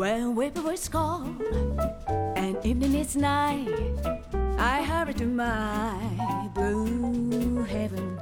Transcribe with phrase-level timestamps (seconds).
[0.00, 1.28] When whippoorwills call
[2.34, 3.66] and evening is nigh,
[4.56, 8.18] I hurry to my blue heaven.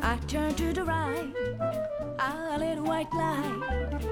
[0.00, 1.34] I turn to the right,
[2.20, 4.04] a little white light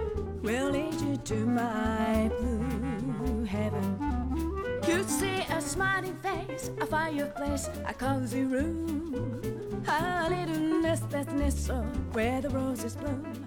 [0.42, 3.86] will lead you to my blue heaven.
[4.88, 9.40] You see a smiling face, a fireplace, a cozy room,
[9.86, 13.46] a little nest that's nestled where the roses bloom.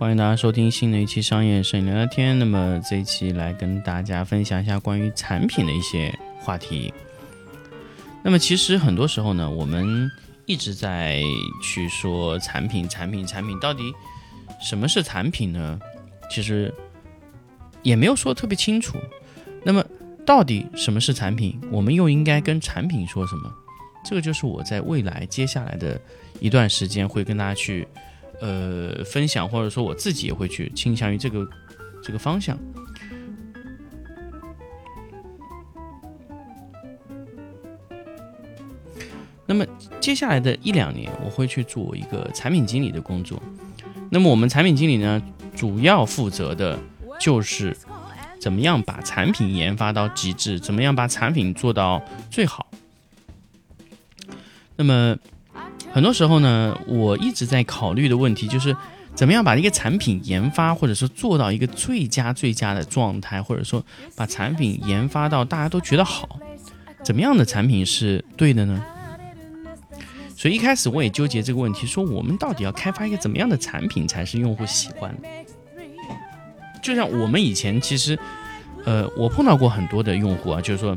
[0.00, 2.38] 欢迎大家收听新的一期商业摄影聊聊天。
[2.38, 6.90] 那么这一期来跟大家分享一下关于产品的一些话题。
[8.22, 10.10] 那么其实很多时候呢，我们
[10.46, 11.20] 一直在
[11.62, 13.92] 去说产品、产品、产品，到底
[14.58, 15.78] 什么是产品呢？
[16.30, 16.72] 其实
[17.82, 18.96] 也没有说特别清楚。
[19.62, 19.84] 那么
[20.24, 21.60] 到底什么是产品？
[21.70, 23.52] 我们又应该跟产品说什么？
[24.02, 26.00] 这个就是我在未来接下来的
[26.40, 27.86] 一段时间会跟大家去
[28.40, 31.48] 呃分享，或者说我自己也会去倾向于这个
[32.02, 32.58] 这个方向。
[39.46, 39.66] 那么
[40.00, 43.42] 接下来的一两年，我会去做一个产品经理的工作。
[44.08, 45.20] 那么我们产品经理呢，
[45.56, 46.78] 主要负责的
[47.18, 47.76] 就是
[48.40, 52.70] 怎么样把产品研发到极致，怎么样把产品做到最好。
[54.76, 55.16] 那么
[55.92, 58.76] 很多时候呢，我一直在考虑的问题就是，
[59.14, 63.84] 怎么样把一个产品研发，或者说做到一个最佳最佳的状态，或者说
[64.14, 66.38] 把产品研发到大家都觉得好，
[67.02, 68.82] 怎么样的产品是对的呢？
[70.36, 75.28] 所以一开始我也纠结这个问题，说我们到底要开发一个怎么样的产品才是用户喜欢的？
[76.80, 78.18] 就像我们以前其实，
[78.84, 80.96] 呃，我碰到过很多的用户啊，就是说，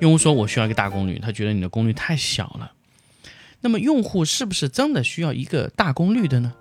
[0.00, 2.72] 用户说我需要一个大功率，他觉得你的功率太小了。
[3.62, 6.52] 那么用户是不是真的需要一个大功率的呢？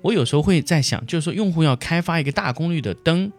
[0.00, 3.30] 我有时候会在想，就是说用户要开发一个大功率的灯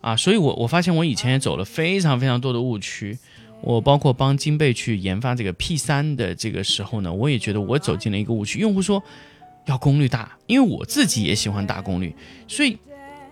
[0.00, 3.18] 啊，所以我我发现我以前也走了非常非常多的误区。
[3.60, 8.60] 我包括帮金贝去研发这个 P 三的这个时候呢，我也觉得我走进了一个误区。
[8.60, 9.02] 用户说
[9.66, 12.14] 要功率大，因为我自己也喜欢大功率，
[12.46, 12.78] 所以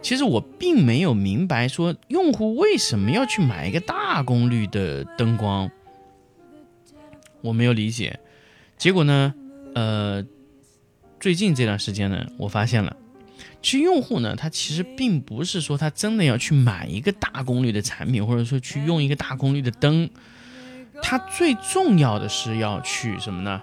[0.02, 5.70] 其实我并没有明白说用户为什么要去买一个大功率的灯光，
[7.46, 8.18] 我没有理解。
[8.76, 9.34] 结果呢，
[9.74, 10.24] 呃，
[11.18, 12.96] 最近这段时间呢，我发现了。
[13.62, 20.08] 其实用户呢，他其实并不是说他真的要去买一个大功率的产品，或者说去用一个大功率的灯，
[21.02, 23.62] 他最重要的是要去什么呢？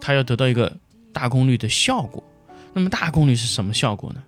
[0.00, 0.76] 他要得到一个
[1.12, 2.22] 大功率的效果。
[2.72, 4.22] 那么大功率是什么效果呢？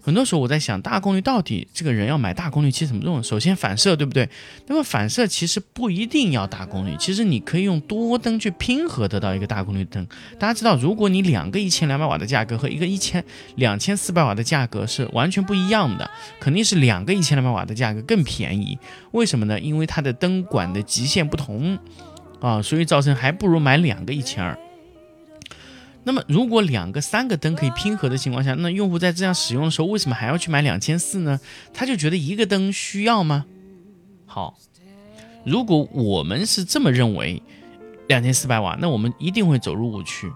[0.00, 3.22] 很多时候我在想，大功率到底这个人要买大功率器怎么用？
[3.22, 4.28] 首先反射，对不对？
[4.66, 10.06] 那么反射其实不一定要大功率，其实你可以用多灯去拼合得到一个大功率灯。
[10.38, 13.22] 大家知道，如果你两个一千两百瓦的价格和一个一千
[13.56, 16.10] 两千四百瓦的价格是完全不一样的，
[16.40, 18.78] 肯定是两个一千两百瓦的价格更便宜。
[19.10, 19.58] 为什么呢？
[19.60, 21.78] 因为它的灯管的极限不同
[22.40, 24.58] 啊，所以造成还不如买两个一千二。
[26.08, 31.38] 那么，如果两个、三个灯可以拼合的情况下，那用户在这样使用的时候，为什么还要去买两千四呢？
[31.74, 33.44] 他就觉得一个灯需要吗？
[34.24, 34.56] 好，
[35.44, 37.42] 如果我们是这么认为，
[38.06, 40.32] 两千四百瓦，那我们一定会走入误区。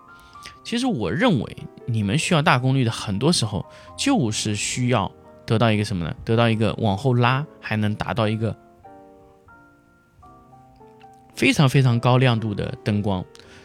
[0.63, 1.57] 其实，我认为
[1.87, 3.65] 你们需要大功率的，很多时候
[3.97, 5.11] 就是需要
[5.47, 6.15] 得到一个什么呢？
[6.23, 8.55] 得到一个往后拉，还能达到一个
[11.35, 13.25] 非常非常高亮度的灯光。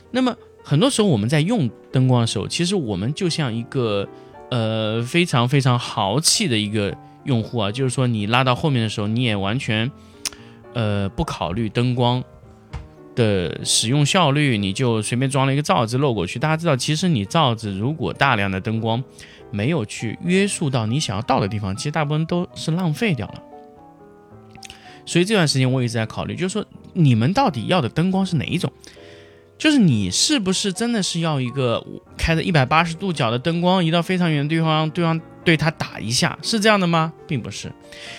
[0.10, 0.34] 那么，
[0.68, 4.06] 很多时候我们在用灯光的时候，其实我们就像一个
[4.52, 6.94] 呃非常非常豪气的一个
[7.24, 9.90] 用户啊，就是说你拉到后面的时候，你也完全
[10.74, 12.22] 呃不考虑灯光
[13.16, 16.38] 的使用效率，你就随便装了一个罩子漏过去。
[16.38, 19.02] 大家知道，其实你罩子如果大量的灯光
[19.52, 23.42] 没有去约束到你想要到的地方，其实大部分都是浪费掉了。
[25.06, 28.70] 所以这段时间我一直在考虑，就是说你们到底要的灯光是哪一种？
[29.58, 31.84] 就是你是不是真的是要一个
[32.16, 37.12] 开着一百八十度角的灯光，移到非常远的地方，对方对他打一下，是这样的吗？
[37.28, 37.72] 并不是。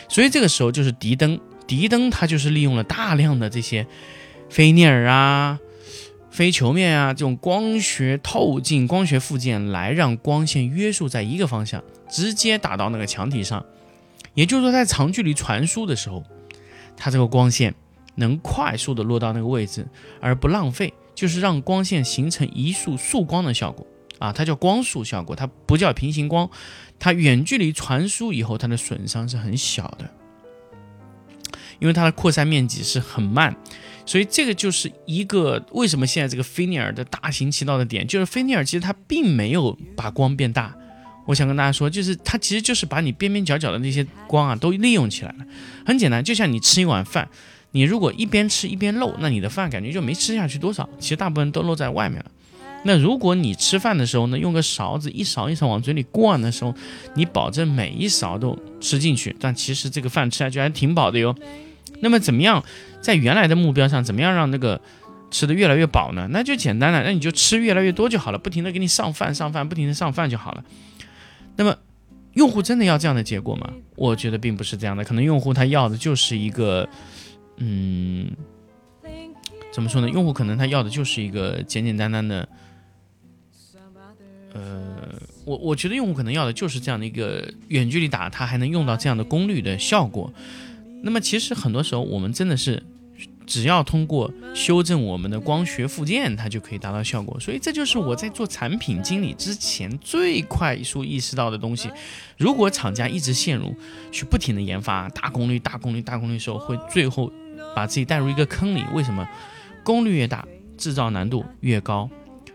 [0.09, 3.87] 所以这个时候就是敌灯，敌灯它就是利用了大量的这些
[4.51, 5.61] 菲涅尔啊，
[6.31, 13.65] 非球面啊这种光学透镜、光学附件来让光线约束在一个方向，直接打到那个墙体上。
[14.35, 16.25] 也就是说，在长距离传输的时候，
[16.97, 17.75] 它这个光线
[18.17, 19.87] 能快速的落到那个位置，
[20.21, 23.85] 而不浪费，就是让光线形成一束束光的效果
[24.21, 26.49] 啊，它叫光束效果，它不叫平行光。
[27.01, 30.09] 它远距离传输以后，它的损伤是很小的，
[31.81, 33.57] 因为它的扩散面积是很慢，
[34.07, 40.73] 所以这个就是一个为什么现在这个菲涅尔的大行其道的点，就是菲涅尔其实它并没有把光变大。
[41.27, 45.45] 我想跟大家说，就是它其实就是把你边边角角的那些光啊都利用起来了。
[45.85, 47.29] 很简单，就像你吃一碗饭，
[47.71, 52.27] 你如果一边吃一边漏，那你的饭感觉就没吃下去多少，其实大部分都漏在外面了。
[52.85, 56.75] 那如果你吃饭的时候呢，用个勺子一勺一勺往嘴里灌的时候，
[57.15, 61.35] 你保证每一勺都吃进去，但其实这个饭吃下去还挺饱的哟。
[62.01, 62.65] 那么怎么样
[63.01, 64.81] 在原来的目标上，怎么样让那个
[65.31, 66.29] 吃的越来越饱呢？
[66.31, 70.65] 那就简单了，那你就吃越来越多就好了，不停的给你上饭上饭，不停的上饭就好了。
[71.57, 71.77] 那么，
[72.35, 73.69] 用户真的要这样的结果吗？
[73.97, 75.03] 我觉得并不是这样的。
[75.03, 76.89] 可能用户他要的就是一个，
[77.59, 78.31] 嗯，
[79.73, 80.09] 怎么说呢？
[80.09, 82.49] 用户可能他要的就是一个简简单单的，
[84.55, 90.33] 呃，我我觉得用户可能要的就是这样的一个远距离打，他还能用到这样的功率的效果。
[91.03, 92.83] 那么其实很多时候我们真的是。
[93.49, 97.41] 只要通过修正我们的光学附件，它就可以达到效果。
[97.41, 101.91] 所以这就是我在做产品经理之前最快速意识到的东西。
[102.37, 103.75] 如果厂家一直陷入
[104.13, 107.33] 去不停的研发大功率、大功率、大功率的时候，会最后
[107.75, 108.85] 把自己带入一个坑里。
[108.93, 109.29] 为什么？
[109.85, 110.47] 功率越大，
[110.77, 112.11] 制造难度越高，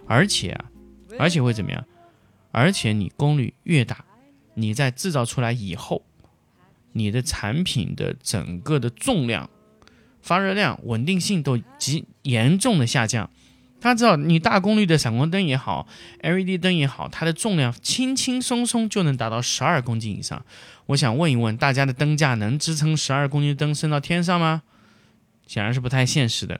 [0.08, 0.66] 而且啊，
[1.18, 1.84] 而且会怎么样？
[2.52, 4.06] 而且你功率越大，
[4.54, 6.04] 你在制造出来以后，
[6.92, 9.50] 你的产品的整个的重量。
[10.22, 13.30] 发热量、稳定性都极严重的下降。
[13.82, 15.86] 大家知道，你大功率的闪光灯也好
[16.22, 20.46] ，LED 灯也好，它的重量轻轻松松就能达到十二公斤以上。
[20.86, 24.64] 我想问一问大家的灯架能支撑十二公斤的灯升到天上吗？
[25.48, 26.60] 显然是不太现实的。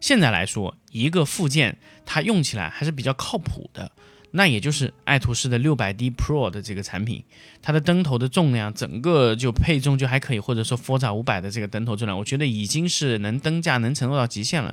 [0.00, 3.92] 现在来说，一个附件它用起来还是比较靠谱的。
[4.32, 7.24] 那也就是爱图仕的六百 D Pro 的这个产品，
[7.60, 14.72] 它的灯头的重量，整个就配重就还可以，或者说 Forza 五百的这个灯头重量，我觉得已经是能灯架能承受到极限了。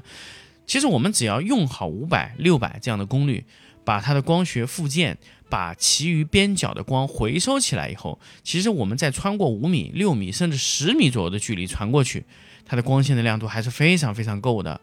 [0.68, 3.46] 其实我们只要用好五百、六百这样的功率，
[3.84, 5.18] 把它的光学附件，
[5.50, 12.26] 把其余边角的光回收起来以后，其实我们再穿过五米、六米甚至十米左右的距离传过去，
[12.68, 14.80] 它的光线的亮度还是非常非常够的。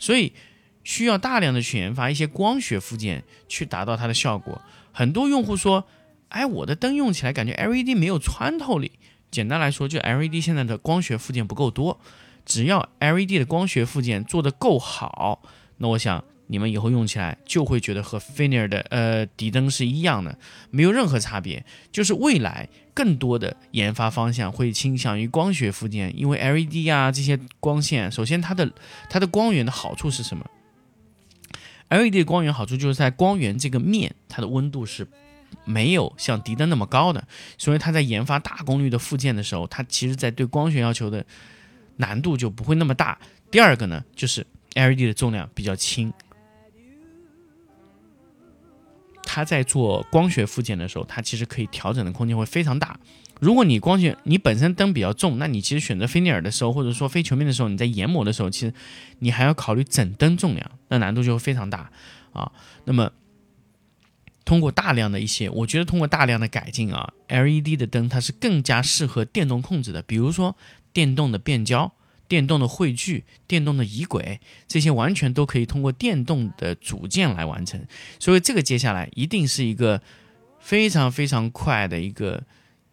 [0.00, 0.32] 所以。
[0.86, 4.60] 需要大量的去研发一些光学附件去达到它的效果。
[4.92, 5.86] 很多用户说
[6.28, 8.92] ：“哎，我的灯用起来感觉 LED 没有穿透力。”
[9.32, 11.98] 简单来说，就 LED 现在的光学附件不够多。
[12.44, 15.40] 只要 LED 的光学附件做得够好，
[15.78, 20.38] 那我想你们以后用起来就会觉得和菲涅尔的呃底灯是一样的，
[20.70, 21.64] 没有任何差别。
[21.90, 28.70] 就是未来更多的研发方向会倾向于光学附件，因为 LED 啊这些光线，首先它的
[29.08, 30.44] 它的光源的好处是什么
[31.88, 35.06] ？LED 光源好处就是在光源这个面，它的温度是
[35.64, 37.26] 没有像迪灯那么高的，
[37.56, 41.24] 所以它在研发大功率的附件的时候，它其实在对光学要求的
[41.96, 43.18] 难度就不会那么大。
[43.50, 44.44] 第二个呢，就是
[44.74, 46.12] LED 的重量比较轻，
[49.34, 52.96] 它在做光学附件的时候，它其实可以调整的空间会非常大。
[53.40, 58.72] 如果你光学你本身灯比较重，那你其实选择菲涅尔的时候，或者说非球面的时候，你在研磨的时候，其实
[59.18, 61.90] 你还要考虑整灯重量，那难度就会非常大
[62.32, 62.52] 啊。
[62.84, 63.10] 那么
[64.44, 70.56] 通过大量的一些，我觉得通过大量的改进啊，LED 的灯它是更加适合电动控制的，比如说
[70.92, 71.92] 电动的变焦、
[72.28, 77.84] 电动的汇聚、电动的移轨，这些完全都可以通过电动的组件来完成。
[78.18, 80.00] 所以这个接下来一定是一个
[80.60, 82.42] 非常非常快的一个。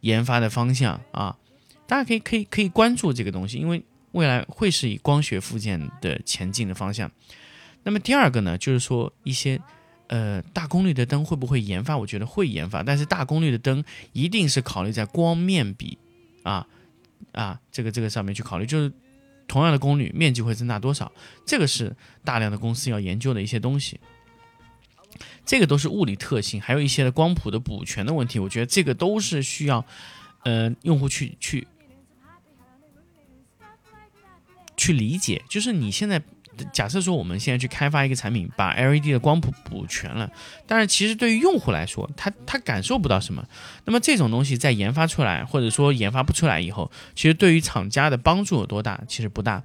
[0.01, 1.37] 研发的方向啊，
[1.85, 3.83] 大家可以可以可以关注这个东西，因为
[4.13, 7.11] 未来会是以光学附件的前进的方向。
[7.83, 9.61] 那么第二个呢，就是说一些
[10.07, 11.95] 呃大功率的灯会不会研发？
[11.95, 15.99] 我觉得会研发，但是大功率的灯一定是考虑在光面比
[16.41, 16.65] 啊
[17.31, 18.91] 啊这个这个上面去考虑，就是
[19.51, 21.11] 同样的功率面积会增大多少，
[21.45, 21.93] 这个是
[22.23, 23.99] 大量的公司要研究的一些东西。
[25.45, 29.85] 这个都是物理特性，还有一些的光谱的补全的问题，我觉得这个都是需要，
[30.45, 31.67] 呃，用户去去
[34.77, 35.43] 去理解。
[35.49, 36.23] 就是你现在
[36.73, 40.29] 假设说，我们现在去开发一个产品，把 LED 的光谱补全了，
[40.67, 43.45] 但是其实对于用户来说，他他感受不到什么。
[43.85, 49.01] 那么这种东西在研发出来，或者说研发不出来以后，其实对于厂家的帮助有多大？
[49.07, 49.63] 其实不大。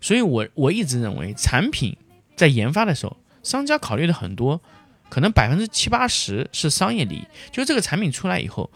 [0.00, 1.96] 所以我我一直认为，产品
[2.36, 4.60] 在研发的时候，商家考虑的很多，
[5.08, 8.70] 可能百分之七八十是商业利益，就是这个产品出来以后。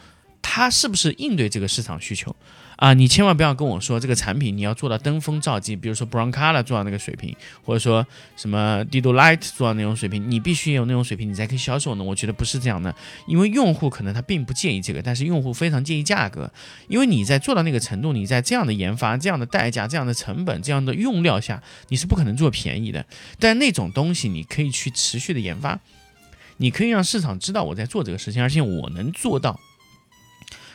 [0.47, 2.37] 它是不是应对这个市场需求
[2.77, 2.95] 啊？
[2.95, 12.05] 你千万不要跟我说这个产品你要做到登峰造极，比如说 Broncolor 做到那个水平，或者说什么 Dido Light 做到那种水平，你必须有那种水平，你才可以销售呢。
[12.05, 12.95] 我觉得不是这样的，
[13.27, 16.51] 因为用户可能他并不介意这个，但是用户非常介意价格，
[16.89, 23.05] 因为你在做到那个程度，你在这样的研发、这样的代价、这样的成本、这样的用料下，你是不可能做便宜的。
[23.39, 25.79] 但那种东西你可以去持续的研发，
[26.57, 29.59] 你可以让市场知道我在做这个事情，而且我能做到。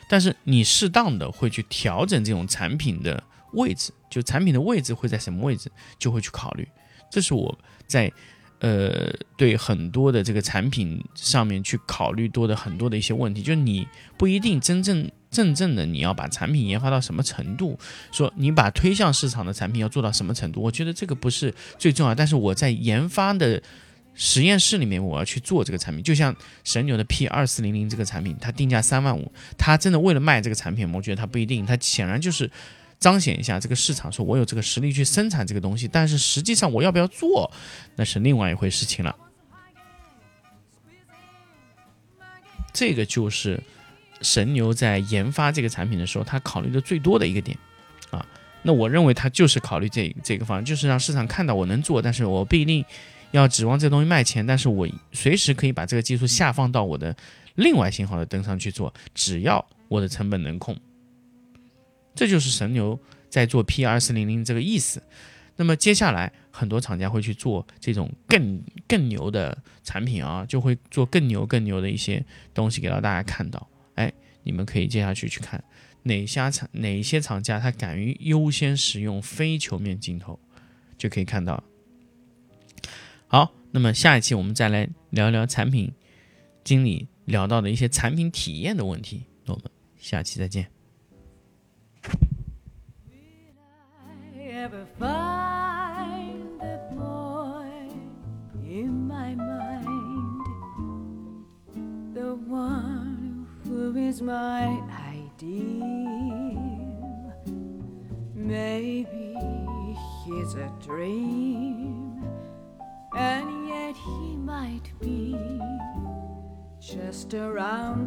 [0.09, 3.23] 但是你适当的会去调整这种产品的
[3.53, 6.67] 位置，就产品的位置会在什么位置，就会去考虑。
[7.11, 8.11] 这是我在
[8.59, 13.87] 呃对很多的这个产品上面去考虑多的很多的一些问题，就是你
[14.17, 17.77] 不一定真正真正的你要把产品研发到什么程度，
[18.11, 22.15] 说你把推向市场的产品要做到什么程度，我觉得这个不是最重要。
[22.15, 23.61] 但是我在研发的。
[24.15, 26.35] 实验室里面，我要去做这个产品，就像
[26.65, 32.51] 神牛的 P 二四零零这个产品，它定价三万五，它真的为了卖这个产品，我觉得它不一定，它显然就是
[32.99, 37.49] 彰显一下这个市场，说我有这个实力去生产这个东西，但是实际上我要不要做，
[37.95, 39.15] 那是另外一回事情了。
[42.73, 43.63] 这个就是
[44.21, 47.57] 神牛在研发这个产品的时候，他考虑的最多的一个点
[48.11, 48.25] 啊。
[48.63, 52.83] 那我认为他就是考虑这这个方案，就是让市场看到我能做，但是我不一定。
[53.31, 57.15] 要指望这东西卖钱，但是我随时可以把这个技术下放到我的
[57.55, 60.77] 另外型号的灯上去做，只要我的成本能控。
[62.15, 65.01] 这就是神牛在做 P 二四零零这个意思。
[65.55, 73.67] 那么接下来很多厂家会去做这种更更牛的产品啊，就会做更牛更牛的一些东西给到大家看到。
[73.95, 74.12] 哎，
[74.43, 75.62] 你们可以接下去去看
[76.03, 80.39] 哪家厂哪一些厂家他敢于优先使用非球面镜头，
[80.98, 81.62] 就可以看到。
[83.31, 85.93] 好，那么下一期我们再来聊聊产品
[86.63, 89.24] 经理聊到的一些产品体验的问题。
[89.45, 89.63] 我们
[89.98, 90.67] 下期再见。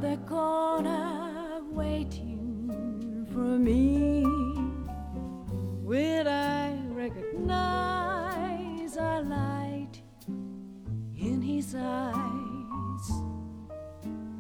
[0.02, 4.25] The corner waiting for me.
[5.80, 10.02] Will I recognize a light
[11.16, 13.12] in his eyes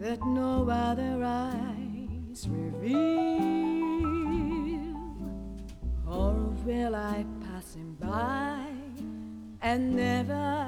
[0.00, 2.90] that no other eyes reveal?
[6.08, 6.34] Or
[6.66, 8.72] will I pass him by?
[9.62, 10.61] and never